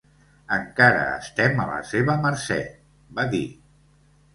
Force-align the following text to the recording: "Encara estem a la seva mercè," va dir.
"Encara 0.55 1.03
estem 1.19 1.63
a 1.67 1.69
la 1.75 1.77
seva 1.93 2.19
mercè," 2.27 2.61
va 3.21 3.31
dir. 3.39 3.49